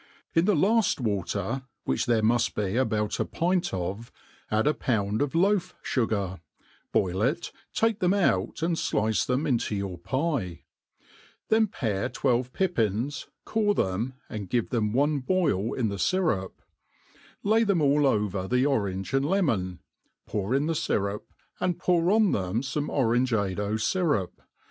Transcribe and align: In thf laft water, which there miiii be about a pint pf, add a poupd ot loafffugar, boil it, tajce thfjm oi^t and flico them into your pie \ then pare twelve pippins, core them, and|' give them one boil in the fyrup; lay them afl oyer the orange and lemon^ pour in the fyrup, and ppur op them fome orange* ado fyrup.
In 0.33 0.45
thf 0.47 0.57
laft 0.59 0.99
water, 0.99 1.61
which 1.83 2.07
there 2.07 2.23
miiii 2.23 2.55
be 2.55 2.75
about 2.75 3.19
a 3.19 3.23
pint 3.25 3.65
pf, 3.65 4.09
add 4.49 4.65
a 4.65 4.73
poupd 4.73 5.21
ot 5.21 5.33
loafffugar, 5.33 6.39
boil 6.91 7.21
it, 7.21 7.51
tajce 7.75 7.99
thfjm 7.99 8.47
oi^t 8.51 8.63
and 8.63 8.77
flico 8.77 9.25
them 9.27 9.45
into 9.45 9.75
your 9.75 9.99
pie 9.99 10.63
\ 11.05 11.49
then 11.49 11.67
pare 11.67 12.09
twelve 12.09 12.51
pippins, 12.51 13.27
core 13.45 13.75
them, 13.75 14.15
and|' 14.27 14.49
give 14.49 14.71
them 14.71 14.91
one 14.91 15.19
boil 15.19 15.71
in 15.75 15.89
the 15.89 15.97
fyrup; 15.97 16.53
lay 17.43 17.63
them 17.63 17.77
afl 17.77 18.03
oyer 18.33 18.47
the 18.49 18.65
orange 18.65 19.13
and 19.13 19.25
lemon^ 19.25 19.77
pour 20.25 20.55
in 20.55 20.65
the 20.65 20.73
fyrup, 20.73 21.25
and 21.59 21.77
ppur 21.77 22.11
op 22.11 22.33
them 22.33 22.63
fome 22.63 22.89
orange* 22.89 23.33
ado 23.33 23.75
fyrup. 23.75 24.31